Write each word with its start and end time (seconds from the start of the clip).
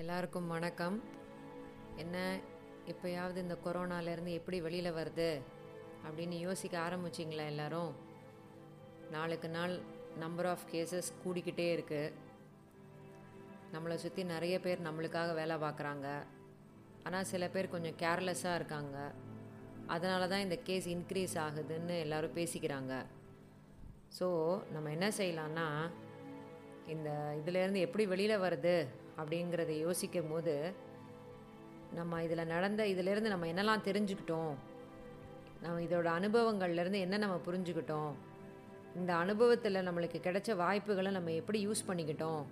எல்லாருக்கும் 0.00 0.50
வணக்கம். 0.54 0.96
என்ன 2.02 2.16
இப்போயாவது 2.90 3.38
இந்த 3.44 3.54
கொரோனாலேருந்து 3.64 4.32
எப்படி 4.38 4.58
வெளியில் 4.66 4.96
வருது 4.98 5.30
அப்படின்னு 6.06 6.36
யோசிக்க 6.44 6.74
ஆரம்பிச்சிங்களா 6.84 7.44
எல்லாரும்? 7.52 7.90
நாளுக்கு 9.14 9.48
நாள் 9.56 9.74
நம்பர் 10.22 10.48
ஆஃப் 10.50 10.66
கேசஸ் 10.72 11.08
கூடிக்கிட்டே 11.22 11.66
இருக்குது 11.76 12.12
நம்மளை 13.72 13.96
சுற்றி 14.04 14.24
நிறைய 14.34 14.60
பேர் 14.66 14.86
நம்மளுக்காக 14.88 15.34
வேலை 15.40 15.56
பார்க்குறாங்க. 15.64 16.06
ஆனால் 17.06 17.28
சில 17.32 17.48
பேர் 17.56 17.72
கொஞ்சம் 17.74 17.98
கேர்லெஸ்ஸாக 18.04 18.60
இருக்காங்க. 18.60 18.96
அதனால 19.96 20.28
தான் 20.34 20.46
இந்த 20.46 20.58
கேஸ் 20.70 20.88
இன்க்ரீஸ் 20.94 21.36
ஆகுதுன்னு 21.46 21.98
எல்லாரும் 22.04 22.38
பேசிக்கிறாங்க. 22.38 22.94
ஸோ 24.20 24.28
நம்ம 24.76 24.94
என்ன 24.98 25.10
செய்யலான்னா 25.20 25.68
இந்த 26.96 27.10
இதுலேருந்து 27.42 27.84
எப்படி 27.88 28.06
வெளியில் 28.14 28.42
வருது 28.46 28.78
அப்படிங்கிறத 29.18 29.72
யோசிக்கும் 29.78 30.30
போது 30.30 30.54
நம்ம 31.94 32.22
இதில் 32.22 32.46
நடந்த 32.46 32.82
இதிலேருந்து 32.84 33.32
நம்ம 33.34 33.46
என்னெல்லாம் 33.46 33.86
தெரிஞ்சுக்கிட்டோம் 33.88 34.52
நம்ம 35.62 35.80
இதோட 35.80 36.08
அனுபவங்கள்லேருந்து 36.20 37.04
என்ன 37.06 37.18
நம்ம 37.18 37.36
புரிஞ்சுக்கிட்டோம் 37.46 38.12
இந்த 38.96 39.12
அனுபவத்தில் 39.16 39.86
நம்மளுக்கு 39.86 40.18
கிடைச்ச 40.26 40.56
வாய்ப்புகளை 40.56 41.10
நம்ம 41.12 41.30
எப்படி 41.30 41.58
யூஸ் 41.66 41.88
பண்ணிக்கிட்டோம் 41.88 42.42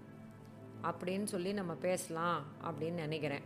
அப்படின்னு 0.82 1.24
சொல்லி 1.24 1.52
நம்ம 1.52 1.72
பேசலாம் 1.86 2.40
அப்படின்னு 2.68 3.04
நினைக்கிறேன். 3.06 3.44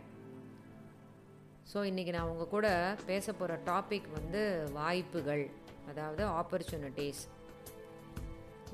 ஸோ 1.73 1.79
இன்றைக்கி 1.89 2.11
நான் 2.11 2.29
உங்கள் 2.29 2.47
கூட 2.47 2.67
பேச 3.05 3.33
போகிற 3.33 3.59
டாபிக் 3.65 4.07
வந்து 4.19 4.41
வாய்ப்புகள் 4.73 5.43
அதாவது 5.89 6.23
ஆப்பர்ச்சுனிட்டிஸ் 6.39 7.21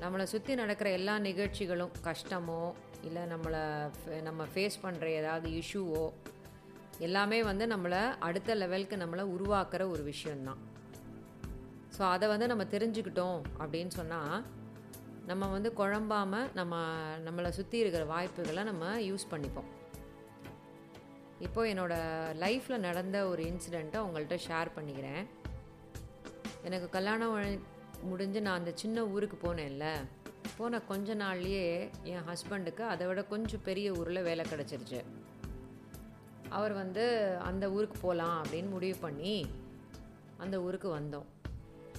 நம்மளை 0.00 0.22
சுற்றி 0.22 0.54
நடக்கிற 0.54 0.88
எல்லா 0.90 1.14
நிகழ்ச்சிகளும் 1.18 1.94
கஷ்டமோ 2.04 2.62
இல்லை 3.02 3.22
நம்மளை 3.22 3.62
நம்ம 4.22 4.44
ஃபேஸ் 4.54 4.82
பண்ணுற 4.82 5.06
ஏதாவது 5.20 5.48
இஷ்யூவோ 5.60 6.04
எல்லாமே 6.98 7.38
வந்து 7.42 7.66
நம்மளை 7.66 8.02
அடுத்த 8.18 8.54
லெவலுக்கு 8.54 8.96
நம்மளை 8.96 9.24
உருவாக்குற 9.34 9.82
ஒரு 9.90 10.02
விஷயந்தான் 10.02 10.62
ஸோ 11.98 12.02
அதை 12.14 12.26
வந்து 12.28 12.46
நம்ம 12.46 12.64
தெரிஞ்சுக்கிட்டோம் 12.64 13.38
அப்படின்னு 13.58 13.92
சொன்னால் 13.98 14.36
நம்ம 15.26 15.46
வந்து 15.46 15.70
குழம்பாமல் 15.76 16.50
நம்ம 16.54 16.74
நம்மளை 17.24 17.48
சுற்றி 17.48 17.78
இருக்கிற 17.78 18.04
வாய்ப்புகளை 18.04 18.62
நம்ம 18.64 18.84
யூஸ் 19.00 19.24
பண்ணிப்போம். 19.30 19.68
இப்போ 21.38 21.60
என்னோடய 21.72 22.36
லைஃப்பில் 22.44 22.84
நடந்த 22.86 23.16
ஒரு 23.28 23.42
இன்சிடெண்ட்டை 23.42 24.00
உங்கள்கிட்ட 24.06 24.38
ஷேர் 24.46 24.70
பண்ணிக்கிறேன். 24.76 25.24
எனக்கு 26.62 26.88
கல்யாணம் 26.88 27.34
முடிஞ்சு 28.02 28.40
நான் 28.42 28.58
அந்த 28.58 28.72
சின்ன 28.74 29.06
ஊருக்கு 29.06 29.38
போனேன்ல 29.42 29.86
போன 30.56 30.80
கொஞ்ச 30.80 31.14
நாள்லேயே 31.14 31.90
என் 32.02 32.26
ஹஸ்பண்டுக்கு 32.28 32.80
அதை 32.80 33.06
விட 33.06 33.24
கொஞ்சம் 33.24 33.62
பெரிய 33.62 33.92
ஊரில் 33.92 34.22
வேலை 34.22 34.44
கிடச்சிருச்சு. 34.44 35.00
அவர் 36.48 36.72
வந்து 36.72 37.04
அந்த 37.38 37.70
ஊருக்கு 37.70 37.98
போகலாம் 38.00 38.44
அப்படின்னு 38.44 38.68
முடிவு 38.68 38.96
பண்ணி 39.00 39.50
அந்த 40.36 40.62
ஊருக்கு 40.62 40.98
வந்தோம். 40.98 41.26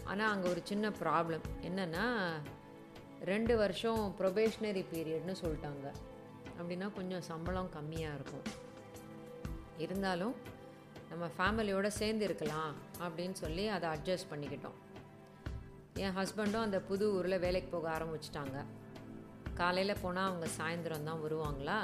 ஆனால் 0.04 0.32
அங்கே 0.32 0.50
ஒரு 0.50 0.62
சின்ன 0.64 0.90
ப்ராப்ளம் 0.90 1.46
என்னென்னா 1.62 2.06
ரெண்டு 3.22 3.58
வருஷம் 3.58 4.16
ப்ரொபேஷ்னரி 4.20 4.86
பீரியட்னு 4.94 5.36
சொல்லிட்டாங்க. 5.44 5.88
அப்படின்னா 6.60 6.94
கொஞ்சம் 6.94 7.22
சம்பளம் 7.22 7.70
கம்மியாக 7.76 8.18
இருக்கும். 8.20 8.46
இருந்தாலும் 9.78 10.36
நம்ம 11.10 11.26
ஃபேமிலியோடு 11.38 11.88
சேர்ந்து 11.88 12.26
இருக்கலாம் 12.26 12.76
அப்படின்னு 13.02 13.34
சொல்லி 13.34 13.68
அதை 13.68 13.90
அட்ஜஸ்ட் 13.90 14.32
பண்ணிக்கிட்டோம். 14.32 14.78
என் 16.04 16.16
ஹஸ்பண்டும் 16.18 16.66
அந்த 16.66 16.80
புது 16.90 17.06
ஊரில் 17.16 17.44
வேலைக்கு 17.46 17.70
போக 17.72 17.88
ஆரம்பிச்சிட்டாங்க. 17.96 18.58
காலையில் 19.60 20.02
போனால் 20.02 20.30
அவங்க 20.30 20.48
சாயந்தரம் 20.58 21.08
தான் 21.10 21.24
வருவாங்களா? 21.24 21.80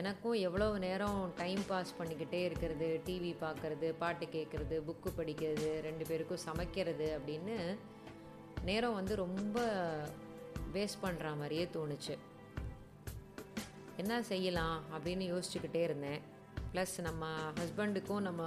எனக்கும் 0.00 0.36
எவ்வளோ 0.46 0.66
நேரம் 0.84 1.20
டைம் 1.40 1.62
பாஸ் 1.70 1.92
பண்ணிக்கிட்டே 1.98 2.40
இருக்கிறது 2.48 2.88
டிவி 3.06 3.32
பார்க்குறது 3.44 3.88
பாட்டு 4.02 4.26
கேட்குறது 4.34 4.76
புக்கு 4.88 5.10
படிக்கிறது 5.16 5.70
ரெண்டு 5.86 6.04
பேருக்கும் 6.10 6.44
சமைக்கிறது 6.48 7.08
அப்படின்னு 7.16 7.56
நேரம் 8.68 8.98
வந்து 8.98 9.14
ரொம்ப 9.24 9.58
வேஸ்ட் 10.74 11.02
பண்ணுற 11.02 11.28
மாதிரியே 11.40 11.64
தோணுச்சு. 11.76 12.16
என்ன 14.02 14.22
செய்யலாம் 14.32 14.78
அப்படின்னு 14.94 15.24
யோசிச்சுக்கிட்டே 15.32 15.82
இருந்தேன். 15.88 16.20
ப்ளஸ் 16.72 16.94
நம்ம 17.08 17.24
ஹஸ்பண்டுக்கும் 17.60 18.26
நம்ம 18.28 18.42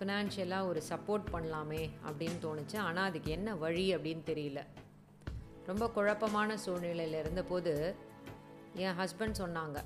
ஃபினான்ஷியலாக 0.00 0.68
ஒரு 0.72 0.80
சப்போர்ட் 0.90 1.26
பண்ணலாமே 1.32 1.82
அப்படின்னு 2.08 2.38
தோணுச்சு. 2.44 2.76
ஆனால் 2.88 3.08
அதுக்கு 3.10 3.30
என்ன 3.38 3.54
வழி 3.64 3.86
அப்படின்னு 3.96 4.22
தெரியல. 4.28 4.60
ரொம்ப 5.70 5.86
குழப்பமான 5.96 6.56
சூழ்நிலையில் 6.62 7.18
இருந்தபோது 7.22 7.72
என் 8.84 8.96
ஹஸ்பண்ட் 9.00 9.40
சொன்னாங்க. 9.42 9.78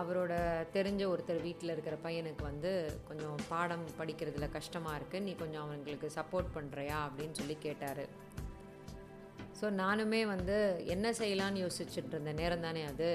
அவரோட 0.00 0.32
தெரிஞ்ச 0.76 1.02
ஒருத்தர் 1.12 1.40
வீட்டில் 1.46 1.72
இருக்கிற 1.74 1.96
பையனுக்கு 2.04 2.42
வந்து 2.50 2.70
கொஞ்சம் 3.08 3.38
பாடம் 3.50 3.84
படிக்கிறதுல 3.98 4.46
கஷ்டமாக 4.56 4.98
இருக்குது 4.98 5.24
நீ 5.26 5.32
கொஞ்சம் 5.42 5.64
அவங்களுக்கு 5.64 6.08
சப்போர்ட் 6.18 6.48
பண்ணுறியா 6.56 6.98
அப்படின்னு 7.06 7.38
சொல்லி 7.40 7.56
கேட்டார். 7.66 8.04
ஸோ 9.58 9.68
நானுமே 9.82 10.22
வந்து 10.34 10.56
என்ன 10.94 11.08
செய்யலான்னு 11.18 11.64
யோசிச்சுட்டு 11.64 12.14
இருந்த 12.14 12.32
நேரம் 12.40 12.64
தானே 12.66 12.84
அது. 12.92 13.10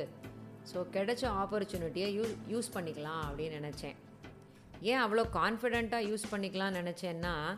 ஸோ 0.72 0.78
கிடைச்ச 0.98 1.24
ஆப்பர்ச்சுனிட்டியை 1.44 2.10
யூ 2.18 2.26
யூஸ் 2.54 2.70
பண்ணிக்கலாம் 2.76 3.24
அப்படின்னு 3.30 3.60
நினச்சேன். 3.60 3.98
ஏன் 4.82 5.02
அவ்வளோ 5.04 5.24
கான்ஃபிடெண்ட்டாக 5.34 6.08
யூஸ் 6.10 6.32
பண்ணிக்கலாம்னு 6.32 6.82
நினச்சேன்னா 6.82 7.58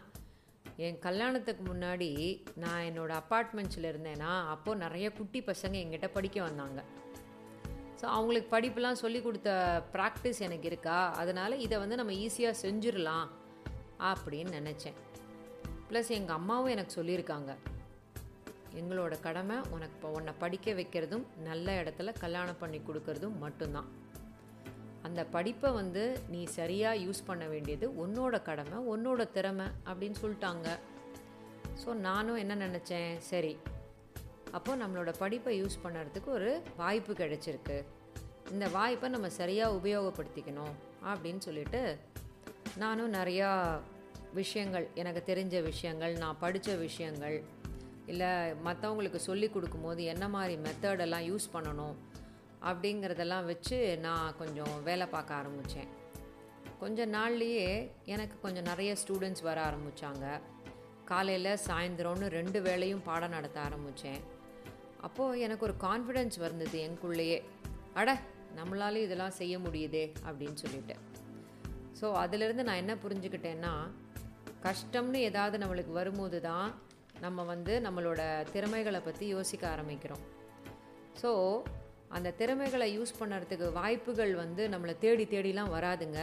என் 0.78 1.00
கல்யாணத்துக்கு 1.00 1.74
முன்னாடி 1.74 2.42
நான் 2.56 2.86
என்னோடய 2.90 3.22
அப்பார்ட்மெண்ட்ஸில் 3.22 3.88
இருந்தேன்னா 3.92 4.48
அப்போது 4.48 4.80
நிறைய 4.80 5.12
குட்டி 5.12 5.42
பசங்க 5.42 5.76
எங்கிட்ட 5.84 6.08
படிக்க 6.08 6.42
வந்தாங்க. 6.42 6.84
ஸோ 8.02 8.06
அவங்களுக்கு 8.06 8.56
படிப்புலாம் 8.56 9.02
சொல்லி 9.02 9.22
கொடுத்த 9.22 9.82
ப்ராக்டிஸ் 9.94 10.40
எனக்கு 10.40 10.66
இருக்கா? 10.66 11.12
அதனால் 11.12 11.60
இதை 11.60 11.78
வந்து 11.78 11.96
நம்ம 11.96 12.12
ஈஸியாக 12.12 12.56
செஞ்சிடலாம் 12.62 13.28
அப்படின்னு 14.00 14.60
நினச்சேன். 14.60 14.94
ப்ளஸ் 15.90 16.10
எங்கள் 16.10 16.36
அம்மாவும் 16.36 16.68
எனக்கு 16.68 17.02
சொல்லியிருக்காங்க. 17.02 17.54
எங்களோட 18.80 19.20
கடமை 19.20 19.58
உனக்கு 19.70 19.96
இப்போ 19.96 20.10
உன்னை 20.10 20.34
படிக்க 20.40 20.74
வைக்கிறதும் 20.74 21.26
நல்ல 21.38 21.84
இடத்துல 21.84 22.14
கல்யாணம் 22.20 22.60
பண்ணி 22.60 22.82
கொடுக்கறதும் 22.88 23.38
மட்டும்தான். 23.38 23.90
அந்த 25.08 25.22
படிப்பை 25.36 25.70
வந்து 25.80 26.04
நீ 26.34 26.42
சரியாக 26.58 27.02
யூஸ் 27.06 27.22
பண்ண 27.30 27.44
வேண்டியது 27.54 27.86
உன்னோட 28.04 28.36
கடமை 28.50 28.78
உன்னோட 28.94 29.22
திறமை 29.38 29.68
அப்படின்னு 29.90 30.18
சொல்லிட்டாங்க. 30.24 30.68
ஸோ 31.82 31.90
நானும் 32.08 32.40
என்ன 32.44 32.56
நினச்சேன்? 32.66 33.12
சரி 33.32 33.54
அப்போது 34.58 34.82
நம்மளோட 34.82 35.12
படிப்பை 35.24 35.54
யூஸ் 35.62 35.82
பண்ணுறதுக்கு 35.84 36.30
ஒரு 36.40 36.52
வாய்ப்பு 36.82 37.14
கிடைச்சிருக்கு. 37.22 37.78
இந்த 38.54 38.68
வாய்ப்பை 38.78 39.08
நம்ம 39.16 39.28
சரியாக 39.42 39.76
உபயோகப்படுத்திக்கணும் 39.80 40.76
அப்படின்னு 41.12 41.42
சொல்லிட்டு 41.48 41.82
நானும் 42.84 43.14
நிறையா 43.20 43.50
விஷயங்கள் 44.40 44.86
எனக்கு 45.02 45.22
தெரிஞ்ச 45.30 45.56
விஷயங்கள் 45.68 46.14
நான் 46.24 46.42
படித்த 46.44 46.76
விஷயங்கள் 46.88 47.38
இல்லை 48.12 48.30
மற்றவங்களுக்கு 48.68 49.20
சொல்லி 49.30 49.48
கொடுக்கும்போது 49.50 50.02
என்ன 50.14 50.26
மாதிரி 50.36 50.56
மெத்தடெல்லாம் 50.66 51.26
யூஸ் 51.30 51.48
பண்ணணும் 51.54 51.96
அப்படிங்கிறதெல்லாம் 52.66 53.46
வச்சு 53.46 53.98
நான் 54.02 54.38
கொஞ்சம் 54.38 54.84
வேலை 54.84 55.08
பார்க்க 55.08 55.36
ஆரம்பித்தேன் 55.36 55.90
கொஞ்ச 56.80 57.06
நாள்லேயே 57.06 57.92
எனக்கு 58.06 58.36
கொஞ்சம் 58.42 58.64
நிறைய 58.64 58.96
ஸ்டூடெண்ட்ஸ் 58.96 59.42
வர 59.42 59.60
ஆரம்பித்தாங்க 59.70 60.26
காலையில் 61.06 61.62
சாயந்தரம்னு 61.68 62.28
ரெண்டு 62.28 62.62
வேளையும் 62.62 63.06
பாடம் 63.06 63.30
நடத்த 63.30 63.60
ஆரம்பித்தேன் 63.62 64.22
அப்போது 65.02 65.40
எனக்கு 65.40 65.66
ஒரு 65.66 65.76
கான்ஃபிடென்ஸ் 65.82 66.38
வந்தது 66.40 66.78
எனக்குள்ளேயே 66.88 67.38
அட 67.94 68.10
நம்மளால 68.58 68.96
இதெல்லாம் 68.96 69.38
செய்ய 69.40 69.60
முடியுதே 69.60 70.14
அப்படின்னு 70.28 70.56
சொல்லிட்டு. 70.56 70.96
ஸோ 72.02 72.12
அதிலிருந்து 72.14 72.64
நான் 72.64 72.82
என்ன 72.84 72.94
புரிஞ்சுக்கிட்டேன்னா 72.94 73.74
கஷ்டம்னு 74.64 75.20
ஏதாவது 75.30 75.58
நம்மளுக்கு 75.58 75.92
வரும்போது 75.92 76.42
தான் 76.42 76.70
நம்ம 77.20 77.44
வந்து 77.44 77.82
நம்மளோட 77.82 78.22
திறமைகளை 78.52 79.02
பற்றி 79.02 79.28
யோசிக்க 79.28 79.64
ஆரம்பிக்கிறோம். 79.76 80.24
ஸோ 81.22 81.32
அந்த 82.18 82.34
திறமைகளை 82.40 82.88
யூஸ் 82.98 83.18
பண்ணுறதுக்கு 83.20 83.68
வாய்ப்புகள் 83.80 84.34
வந்து 84.44 84.64
நம்மளை 84.74 84.94
தேடி 85.04 85.26
தேடிலாம் 85.34 85.74
வராதுங்க. 85.76 86.20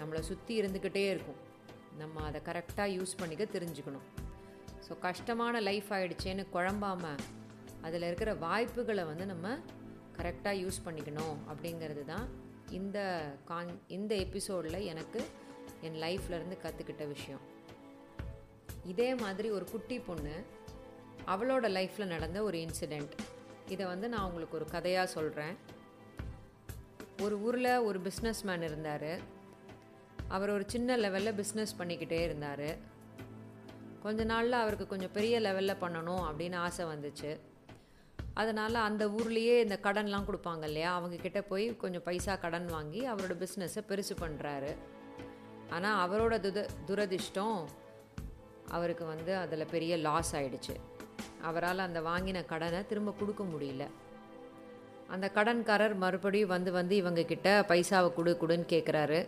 நம்மளை 0.00 0.20
சுற்றி 0.30 0.52
இருந்துக்கிட்டே 0.60 1.04
இருக்கும். 1.14 1.40
நம்ம 2.00 2.22
அதை 2.28 2.40
கரெக்டாக 2.48 2.90
யூஸ் 2.98 3.18
பண்ணிக்க 3.20 3.44
தெரிஞ்சுக்கணும். 3.56 4.06
ஸோ 4.86 4.92
கஷ்டமான 5.06 5.54
லைஃப் 5.68 5.90
ஆகிடுச்சேன்னு 5.96 6.44
குழம்பாம 6.54 7.04
அதில் 7.86 8.06
இருக்கிற 8.08 8.30
வாய்ப்புகளை 8.46 9.04
வந்து 9.10 9.26
நம்ம 9.32 9.56
கரெக்டாக 10.18 10.56
யூஸ் 10.62 10.78
பண்ணிக்கணும் 10.86 11.36
அப்படிங்கிறது 11.50 12.04
தான் 12.12 12.26
இந்த 12.78 12.98
கான் 13.50 13.72
இந்த 13.96 14.12
எபிசோடில் 14.24 14.86
எனக்கு 14.92 15.20
என் 15.86 15.98
லைஃப்லேருந்து 16.04 16.56
கற்றுக்கிட்ட 16.64 17.04
விஷயம். 17.14 17.42
இதே 18.92 19.10
மாதிரி 19.22 19.48
ஒரு 19.56 19.64
குட்டி 19.72 19.98
பொண்ணு 20.08 20.36
அவளோட 21.32 21.66
லைஃப்பில் 21.78 22.12
நடந்த 22.14 22.38
ஒரு 22.48 22.58
இன்சிடெண்ட் 22.66 23.14
இதை 23.74 23.84
வந்து 23.92 24.06
நான் 24.14 24.26
உங்களுக்கு 24.28 24.58
ஒரு 24.60 24.66
கதையாக 24.74 25.14
சொல்கிறேன் 25.16 25.54
ஒரு 27.24 27.36
ஊரில் 27.46 27.84
ஒரு 27.88 27.98
பிஸ்னஸ்மேன் 28.06 28.64
இருந்தார். 28.68 29.12
அவர் 30.36 30.54
ஒரு 30.56 30.64
சின்ன 30.74 30.96
லெவலில் 31.04 31.38
பிஸ்னஸ் 31.40 31.78
பண்ணிக்கிட்டே 31.80 32.18
இருந்தார். 32.26 32.68
கொஞ்ச 34.04 34.24
நாளில் 34.30 34.62
அவருக்கு 34.62 34.86
கொஞ்சம் 34.92 35.16
பெரிய 35.16 35.34
லெவலில் 35.40 35.82
பண்ணணும் 35.84 36.22
அப்படின்னு 36.28 36.58
ஆசை 36.66 36.84
வந்துச்சு. 36.92 37.32
அதனால் 38.40 38.76
அந்த 38.88 39.04
ஊர்லேயே 39.16 39.56
இந்த 39.64 39.76
கடன்லாம் 39.86 40.28
கொடுப்பாங்க 40.28 40.64
இல்லையா? 40.70 40.90
அவங்கக்கிட்ட 40.98 41.40
போய் 41.50 41.66
கொஞ்சம் 41.82 42.04
பைசா 42.06 42.34
கடன் 42.44 42.68
வாங்கி 42.76 43.00
அவரோட 43.10 43.34
பிஸ்னஸை 43.42 43.82
பெருசு 43.90 44.14
பண்ணுறாரு 44.24 44.72
ஆனால் 45.76 45.98
அவரோட 46.04 46.34
துத 46.46 46.60
துரதிர்ஷ்டம் 46.88 47.58
அவருக்கு 48.76 49.04
வந்து 49.12 49.32
அதில் 49.36 49.72
பெரிய 49.74 49.92
லாஸ் 50.06 50.32
ஆயிடுச்சு. 50.36 50.74
அவரால் 51.48 51.86
அந்த 51.86 52.00
வாங்கின 52.08 52.44
கடனை 52.52 52.80
திரும்ப 52.86 53.14
கொடுக்க 53.20 53.42
முடியல. 53.44 53.84
அந்த 55.14 55.26
கடன்காரர் 55.36 55.94
மறுபடியும் 56.02 56.52
வந்து 56.54 56.70
வந்து 56.78 56.94
இவங்க 56.96 57.22
கிட்ட 57.30 57.48
பைசாவை 57.70 58.10
கொடு 58.12 58.32
கொடுன்னு 58.42 58.66
கேட்குறாரு 58.72 59.20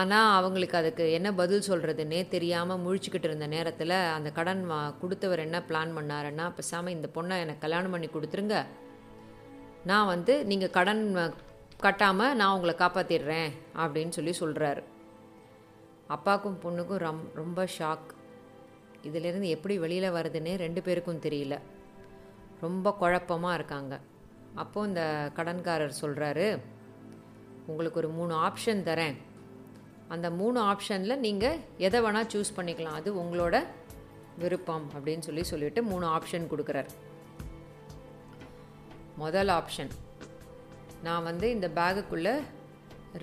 ஆனால் 0.00 0.30
அவங்களுக்கு 0.36 0.76
அதுக்கு 0.78 1.04
என்ன 1.18 1.28
பதில் 1.40 1.66
சொல்கிறதுன்னே 1.68 2.20
தெரியாமல் 2.28 2.82
முழிச்சுக்கிட்டு 2.84 3.28
இருந்த 3.28 3.46
நேரத்தில் 3.46 3.94
அந்த 4.14 4.28
கடன் 4.38 4.62
வா 4.70 4.78
கொடுத்தவர் 5.02 5.44
என்ன 5.44 5.58
பிளான் 5.68 5.92
பண்ணாருன்னா 5.98 6.46
பேசாமல் 6.56 6.94
இந்த 6.96 7.08
பொண்ணை 7.16 7.36
எனக்கு 7.44 7.64
கல்யாணம் 7.64 7.94
பண்ணி 7.94 8.08
கொடுத்துருங்க. 8.14 8.58
நான் 9.90 10.10
வந்து 10.12 10.34
நீங்கள் 10.50 10.74
கடன் 10.78 11.04
கட்டாமல் 11.82 12.36
நான் 12.40 12.54
உங்களை 12.56 12.74
காப்பாற்றிடுறேன் 12.78 13.50
அப்படின்னு 13.82 14.16
சொல்லி 14.18 14.34
சொல்கிறாரு 14.40 14.82
அப்பாவுக்கும் 16.16 16.60
பொண்ணுக்கும் 16.64 17.02
ரம் 17.06 17.24
ரொம்ப 17.34 17.60
ஷாக் 17.78 18.08
இதிலிருந்து 19.08 19.48
எப்படி 19.56 19.74
வெளியில் 19.84 20.14
வருதுன்னே 20.16 20.52
ரெண்டு 20.64 20.82
பேருக்கும் 20.86 21.22
தெரியல. 21.26 21.56
ரொம்ப 22.64 22.92
குழப்பமாக 23.02 23.58
இருக்காங்க. 23.58 23.94
அப்போது 24.62 24.88
இந்த 24.88 25.02
கடன்காரர் 25.36 26.00
சொல்கிறாரு 26.00 26.46
உங்களுக்கு 27.70 28.00
ஒரு 28.02 28.10
மூணு 28.18 28.34
ஆப்ஷன் 28.46 28.82
தரேன். 28.90 29.16
அந்த 30.14 30.26
மூணு 30.40 30.58
ஆப்ஷனில் 30.70 31.22
நீங்கள் 31.26 31.60
எதை 31.86 32.00
வேணால் 32.04 32.30
சூஸ் 32.34 32.56
பண்ணிக்கலாம். 32.56 32.98
அது 33.00 33.10
உங்களோட 33.22 33.56
விருப்பம் 34.42 34.86
அப்படின்னு 34.94 35.26
சொல்லி 35.28 35.44
சொல்லிட்டு 35.50 35.82
மூணு 35.90 36.06
ஆப்ஷன் 36.16 36.48
கொடுக்குறார். 36.52 36.90
முதல் 39.22 39.52
ஆப்ஷன் 39.58 39.92
நான் 41.06 41.26
வந்து 41.28 41.46
இந்த 41.56 41.68
பேகுக்குள்ளே 41.78 42.34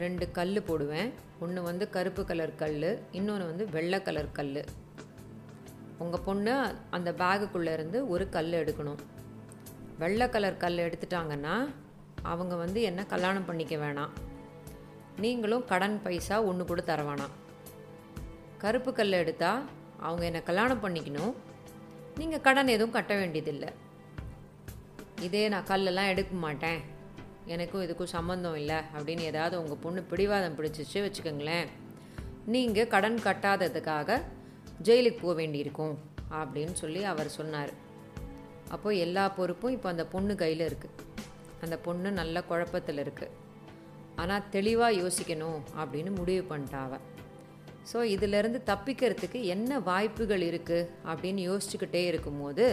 ரெண்டு 0.03 0.25
கல் 0.37 0.61
போடுவேன். 0.69 1.11
ஒன்று 1.43 1.61
வந்து 1.69 1.85
கருப்பு 1.95 2.23
கலர் 2.25 2.59
கல் 2.61 2.83
இன்னொன்று 3.19 3.45
வந்து 3.49 3.65
வெள்ளை 3.75 3.99
கலர் 4.01 4.35
கல் 4.39 4.59
உங்கள் 6.03 6.25
பொண்ணு 6.27 6.53
அந்த 6.97 7.09
பேகுக்குள்ளே 7.21 7.73
இருந்து 7.77 7.99
ஒரு 8.13 8.25
கல் 8.35 8.53
எடுக்கணும். 8.61 9.01
வெள்ளை 10.01 10.27
கலர் 10.29 10.61
கல் 10.63 10.83
எடுத்துட்டாங்கன்னா 10.85 11.55
அவங்க 12.31 12.55
வந்து 12.63 12.79
என்ன 12.89 13.01
கல்யாணம் 13.13 13.47
பண்ணிக்க 13.49 13.75
வேணாம். 13.83 14.13
நீங்களும் 15.17 15.65
கடன் 15.71 15.97
பைசா 16.03 16.35
ஒன்று 16.49 16.65
கூட 16.65 16.81
தர 16.89 17.01
வேணாம். 17.09 17.35
கருப்பு 18.63 18.91
கல் 18.93 19.19
எடுத்தால் 19.21 19.61
அவங்க 20.07 20.23
என்னை 20.29 20.41
கல்யாணம் 20.49 20.83
பண்ணிக்கணும்? 20.83 21.33
நீங்கள் 22.17 22.43
கடன் 22.47 22.73
எதுவும் 22.75 22.95
கட்ட 22.97 23.13
வேண்டியதில்லை. 23.15 23.69
இதே 25.27 25.43
நான் 25.53 25.69
கல்லெல்லாம் 25.69 26.11
எடுக்க 26.13 26.33
மாட்டேன். 26.45 26.81
எனக்கும் 27.45 27.83
இதுக்கும் 27.83 28.13
சம்மந்தம் 28.15 28.55
இல்லை 28.55 28.77
அப்படின்னு 28.97 29.29
ஏதாவது 29.31 29.55
உங்கள் 29.61 29.81
பொண்ணு 29.81 30.01
பிடிவாதம் 30.11 30.57
பிடிச்சிச்சு 30.57 30.99
வச்சுக்கோங்களேன். 31.05 31.69
நீங்கள் 32.53 32.91
கடன் 32.93 33.19
கட்டாததுக்காக 33.23 34.21
ஜெயிலுக்கு 34.87 35.21
போக 35.21 35.33
வேண்டியிருக்கும் 35.41 35.95
அப்படின்னு 36.39 36.73
சொல்லி 36.81 37.01
அவர் 37.11 37.29
சொன்னார். 37.37 37.71
அப்போது 38.75 38.99
எல்லா 39.05 39.23
பொறுப்பும் 39.37 39.75
இப்போ 39.77 39.87
அந்த 39.89 40.03
பொண்ணு 40.13 40.33
கையில் 40.41 40.67
இருக்குது 40.69 41.07
அந்த 41.65 41.75
பொண்ணு 41.85 42.11
நல்ல 42.19 42.43
குழப்பத்தில் 42.49 43.01
இருக்குது 43.05 43.37
ஆனால் 44.21 44.47
தெளிவாக 44.55 44.99
யோசிக்கணும் 45.01 45.59
அப்படின்னு 45.81 46.11
முடிவு 46.19 46.43
பண்ணிட்டாவ 46.51 46.99
ஸோ 47.91 47.99
இதிலிருந்து 48.13 48.59
தப்பிக்கிறதுக்கு 48.69 49.39
என்ன 49.55 49.79
வாய்ப்புகள் 49.89 50.43
இருக்குது 50.49 50.89
அப்படின்னு 51.11 51.41
யோசிச்சுக்கிட்டே 51.49 52.01
இருக்கும்போது 52.11 52.65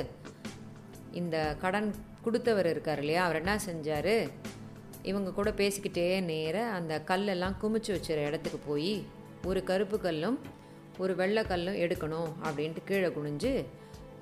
இந்த 1.20 1.36
கடன் 1.62 1.88
கொடுத்தவர் 2.24 2.68
இருக்கார் 2.72 3.00
இல்லையா? 3.02 3.22
அவர் 3.24 3.38
என்ன 3.40 3.54
செஞ்சார்? 3.66 4.14
இவங்க 5.10 5.30
கூட 5.38 5.50
பேசிக்கிட்டே 5.60 6.06
நேர 6.32 6.56
அந்த 6.78 6.94
கல்லெல்லாம் 7.10 7.58
குமிச்சு 7.62 7.90
வச்சுற 7.96 8.18
இடத்துக்கு 8.28 8.58
போய் 8.66 8.92
ஒரு 9.44 9.60
கருப்பு 9.70 9.98
கல்லும் 10.00 10.38
ஒரு 10.98 11.12
வெள்ளை 11.20 11.42
கல்லும் 11.44 11.80
எடுக்கணும் 11.84 12.30
அப்படின்ட்டு 12.46 12.82
கீழே 12.88 13.08
குனிஞ்சு 13.16 13.52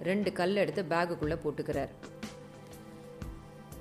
ரெண்டு 0.08 0.31
கல் 0.32 0.61
எடுத்து 0.62 0.82
பேகுக்குள்ளே 0.82 1.37
போட்டுக்கிறார். 1.44 1.93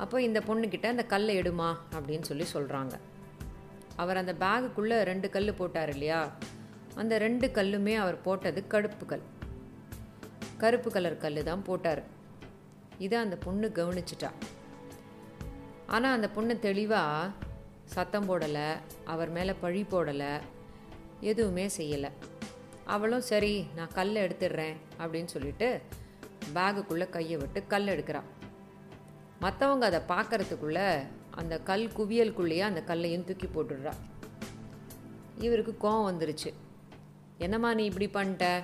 அப்போ 0.03 0.21
இந்த 0.27 0.39
பொண்ணுக்கிட்ட 0.47 0.86
அந்த 0.94 1.03
கல்லை 1.13 1.33
எடுமா 1.42 1.69
அப்படின்னு 1.95 2.27
சொல்லி 2.30 2.45
சொல்கிறாங்க 2.53 2.95
அவர் 4.01 4.19
அந்த 4.21 4.33
பேகுக்குள்ளே 4.44 4.97
ரெண்டு 5.09 5.30
கல் 5.36 5.53
போட்டார் 5.53 5.89
இல்லையா? 5.89 6.21
அந்த 7.01 7.18
ரெண்டு 7.18 7.47
கல்லுமே 7.47 7.95
அவர் 8.03 8.18
போட்டது 8.21 8.68
கருப்பு 8.74 9.06
கல். 9.06 9.25
கருப்பு 10.57 10.91
கலர் 10.91 11.18
கல் 11.18 11.39
தான் 11.44 11.63
போட்டார். 11.63 12.03
இதை 13.06 13.18
அந்த 13.18 13.36
பொண்ணு 13.45 13.68
கவனிச்சிட்டா. 13.75 14.30
ஆனால் 15.88 16.13
அந்த 16.13 16.30
பொண்ணு 16.30 16.53
தெளிவாக 16.59 17.31
சத்தம் 17.95 18.27
போடலை 18.30 18.68
அவர் 19.06 19.30
மேலே 19.30 19.53
பழி 19.63 19.86
போடலை 19.91 20.31
எதுவுமே 21.31 21.65
செய்யலை. 21.77 22.12
அவளும் 22.86 23.22
சரி 23.22 23.66
நான் 23.76 23.94
கல் 23.94 24.14
எடுத்துடுறேன் 24.14 24.76
அப்படின்னு 25.00 25.26
சொல்லிட்டு 25.26 25.82
பேகுக்குள்ளே 26.54 27.10
கையை 27.10 27.38
விட்டு 27.38 27.68
கல் 27.68 27.88
எடுக்கிறான். 27.88 28.28
மற்றவங்க 29.42 29.82
அதை 29.82 30.00
பார்க்கறதுக்குள்ள 30.08 31.08
அந்த 31.32 31.60
கல் 31.60 31.90
குவியலுக்குள்ளேயே 31.98 32.60
அந்த 32.60 32.84
கல்லையும் 32.84 33.24
தூக்கி 33.24 33.48
போட்டுடுறா. 33.48 33.94
இவருக்கு 35.38 35.90
கோவம் 35.90 36.10
வந்துருச்சு. 36.12 36.54
என்னம்மா 37.38 37.74
நீ 37.74 37.90
இப்படி 37.92 38.08
பண்ணிட்ட? 38.08 38.64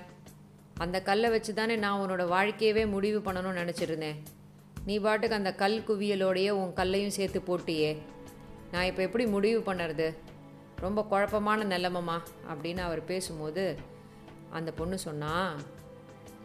அந்த 0.77 1.01
கல்லை 1.01 1.29
வச்சு 1.29 1.53
தானே 1.53 1.75
நான் 1.75 1.99
உன்னோட 1.99 2.23
வாழ்க்கையவே 2.23 2.89
முடிவு 2.89 3.19
பண்ணணும்னு 3.19 3.61
நினச்சிருந்தேன். 3.61 4.15
நீ 4.85 4.99
பாட்டுக்கு 4.99 5.35
அந்த 5.35 5.55
கல் 5.55 5.83
குவியலோடையே 5.87 6.49
உன் 6.49 6.73
கல்லையும் 6.73 7.09
சேர்த்து 7.09 7.39
போட்டியே. 7.39 7.97
நான் 8.71 8.83
இப்போ 8.83 9.01
எப்படி 9.01 9.25
முடிவு 9.25 9.73
பண்ணுறது? 9.73 10.15
ரொம்ப 10.75 11.03
குழப்பமான 11.03 11.77
நிலமம்மா 11.77 12.19
அப்படின்னு 12.49 12.77
அவர் 12.77 13.05
பேசும்போது 13.05 13.89
அந்த 14.57 14.69
பொண்ணு 14.79 14.97
சொன்னா 15.07 15.33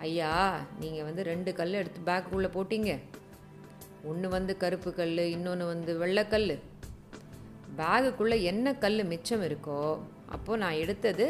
ஐயா 0.06 0.32
நீங்கள் 0.82 1.06
வந்து 1.08 1.22
ரெண்டு 1.30 1.50
கல் 1.58 1.78
எடுத்து 1.80 2.00
பேக்குள்ளே 2.08 2.48
போட்டீங்க. 2.56 2.92
ஒன்று 4.10 4.26
வந்து 4.36 4.52
கருப்பு 4.62 4.90
கல் 4.98 5.22
இன்னொன்று 5.34 5.66
வந்து 5.72 5.92
வெள்ளைக்கல் 6.02 6.50
பேகுக்குள்ளே 7.80 8.36
என்ன 8.50 8.74
கல் 8.84 9.04
மிச்சம் 9.12 9.44
இருக்கோ 9.48 9.80
அப்போது 10.34 10.60
நான் 10.62 10.80
எடுத்தது 10.82 11.26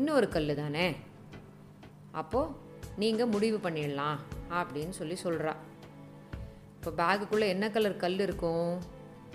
இன்னொரு 0.00 0.26
கல் 0.34 0.52
தானே. 0.62 0.86
அப்போது 2.20 2.54
நீங்கள் 3.02 3.32
முடிவு 3.34 3.58
பண்ணிடலாம் 3.64 4.18
அப்படின்னு 4.58 4.94
சொல்லி 5.00 5.16
சொல்கிறா 5.24 5.54
இப்போ 6.76 6.90
பேகுக்குள்ளே 7.00 7.46
என்ன 7.54 7.66
கலர் 7.76 8.02
கல் 8.04 8.20
இருக்கும்? 8.26 8.70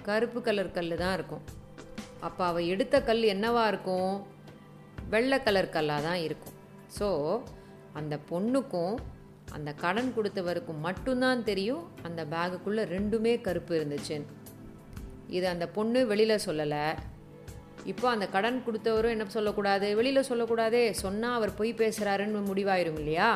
கருப்பு 0.08 0.40
கலர் 0.48 0.76
கல் 0.78 0.94
தான் 1.04 1.16
இருக்கும். 1.18 1.44
அப்போ 2.28 2.44
அவள் 2.50 2.70
எடுத்த 2.74 2.96
கல் 3.10 3.24
என்னவாக 3.34 3.72
இருக்கும்? 3.74 4.14
வெள்ளை 5.14 5.38
கலர் 5.48 5.74
கல்லாக 5.76 6.06
தான் 6.08 6.22
இருக்கும். 6.28 6.51
ஸோ 6.98 7.08
அந்த 8.00 8.16
பொண்ணுக்கும் 8.32 8.96
அந்த 9.56 9.70
கடன் 9.84 10.12
கொடுத்தவருக்கும் 10.18 10.84
மட்டும்தான் 10.88 11.42
தெரியும் 11.50 11.84
அந்த 12.08 12.22
பேகுக்குள்ளே 12.34 12.84
ரெண்டுமே 12.96 13.34
கருப்பு 13.48 13.74
இருந்துச்சுன்னு 13.80 14.30
இது 15.38 15.46
அந்த 15.54 15.66
பொண்ணு 15.76 16.00
வெளியில் 16.12 16.44
சொல்லலை. 16.46 16.86
இப்போ 17.92 18.08
அந்த 18.14 18.26
கடன் 18.36 18.58
கொடுத்தவரும் 18.66 19.14
என்ன 19.16 19.26
சொல்லக்கூடாது? 19.36 19.88
வெளியில் 20.00 20.28
சொல்லக்கூடாதே. 20.30 20.82
சொன்னால் 21.04 21.38
அவர் 21.38 21.58
பொய் 21.60 21.72
பேசுகிறாருன்னு 21.82 22.42
முடிவாயிரும் 22.50 23.00
இல்லையா? 23.02 23.30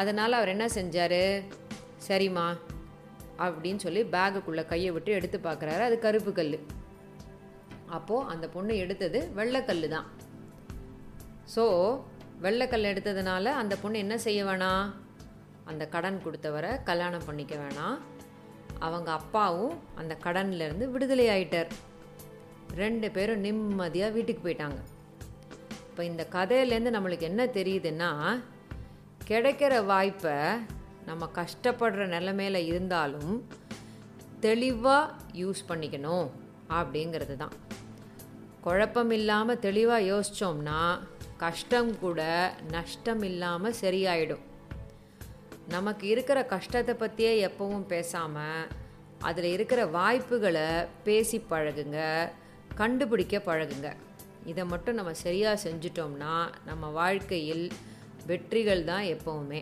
அதனால் 0.00 0.38
அவர் 0.38 0.52
என்ன 0.54 0.66
செஞ்சார்? 0.78 1.22
சரிம்மா 2.08 2.46
அப்படின்னு 3.44 3.80
சொல்லி 3.86 4.02
பேகுக்குள்ளே 4.14 4.64
கையை 4.72 4.90
விட்டு 4.96 5.10
எடுத்து 5.18 5.38
பார்க்குறாரு. 5.46 5.82
அது 5.88 5.98
கருப்பு 6.06 6.32
கல் 6.38 6.58
அப்போது 7.96 8.28
அந்த 8.32 8.46
பொண்ணு 8.56 8.74
எடுத்தது 8.84 9.18
வெள்ளைக்கல் 9.38 9.88
தான் 9.96 10.08
ஸோ 11.54 11.64
வெள்ளைக்கல் 12.44 12.90
எடுத்ததுனால 12.92 13.44
அந்த 13.62 13.74
பொண்ணு 13.82 14.02
என்ன 14.04 14.14
செய்ய 14.26 14.40
வேணாம் 14.48 14.86
அந்த 15.70 15.82
கடன் 15.94 16.18
கொடுத்தவரை 16.24 16.72
கல்யாணம் 16.88 17.26
பண்ணிக்க 17.28 17.54
வேணாம் 17.62 17.98
அவங்க 18.86 19.08
அப்பாவும் 19.20 19.76
அந்த 20.00 20.12
கடன்லேருந்து 20.24 20.86
விடுதலை 20.94 21.26
ஆயிட்டார். 21.34 21.70
ரெண்டு 22.82 23.08
பேரும் 23.16 23.44
நிம்மதியாக 23.46 24.14
வீட்டுக்கு 24.16 24.42
போயிட்டாங்க. 24.46 24.80
இப்போ 25.88 26.02
இந்த 26.10 26.22
கதையிலேருந்து 26.36 26.94
நம்மளுக்கு 26.96 27.28
என்ன 27.30 27.42
தெரியுதுன்னா 27.58 28.10
கிடைக்கிற 29.30 29.74
வாய்ப்பை 29.90 30.36
நம்ம 31.08 31.28
கஷ்டப்படுற 31.38 32.02
நிலைமையில 32.16 32.58
இருந்தாலும் 32.70 33.34
தெளிவாக 34.46 35.14
யூஸ் 35.42 35.62
பண்ணிக்கணும் 35.68 36.28
அப்படிங்கிறது 36.78 37.36
தான். 37.42 37.54
குழப்பம் 38.66 39.12
இல்லாமல் 39.18 39.62
தெளிவாக 39.66 40.08
யோசித்தோம்னா 40.12 40.80
கஷ்டம் 41.44 41.92
கூட 42.04 42.20
நஷ்டம் 42.74 43.22
இல்லாமல் 43.30 43.78
சரியாயிடும். 43.82 44.44
நமக்கு 45.74 46.04
இருக்கிற 46.14 46.38
கஷ்டத்தை 46.54 46.94
பற்றியே 47.02 47.32
எப்பவும் 47.48 47.86
பேசாமல் 47.92 48.70
அதில் 49.28 49.48
இருக்கிற 49.56 49.80
வாய்ப்புகளை 49.98 50.68
பேசி 51.06 51.38
பழகுங்க 51.52 51.98
கண்டுபிடிக்க 52.80 53.36
பழகுங்க. 53.48 53.90
இதை 54.50 54.64
மட்டும் 54.72 54.98
நம்ம 54.98 55.12
சரியாக 55.26 55.62
செஞ்சிட்டோம்னா 55.66 56.34
நம்ம 56.68 56.90
வாழ்க்கையில் 57.00 57.64
வெற்றிகள் 58.30 58.82
தான் 58.90 59.06
எப்போவுமே. 59.14 59.60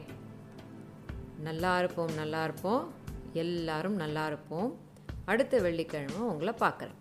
நல்லா 1.48 1.72
இருப்போம் 1.82 2.12
நல்லா 2.20 2.40
இருப்போம். 2.48 2.82
எல்லாரும் 3.44 3.96
நல்லா 4.02 4.24
இருப்போம். 4.30 4.70
அடுத்த 5.32 5.60
வெள்ளிக்கிழமை 5.66 6.20
உங்களை 6.32 6.54
பார்க்குறேன். 6.64 6.98